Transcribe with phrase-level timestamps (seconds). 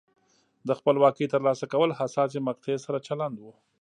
[0.67, 3.45] د خپلواکۍ ترلاسه کول حساسې مقطعې سره چلند و.